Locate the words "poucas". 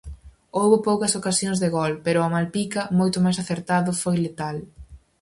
0.87-1.13